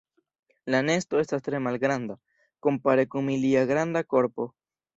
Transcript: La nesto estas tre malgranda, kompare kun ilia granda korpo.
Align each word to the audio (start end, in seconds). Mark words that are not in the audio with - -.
La 0.75 0.79
nesto 0.87 1.19
estas 1.25 1.45
tre 1.49 1.59
malgranda, 1.67 2.17
kompare 2.69 3.07
kun 3.15 3.31
ilia 3.37 3.65
granda 3.75 4.05
korpo. 4.15 4.53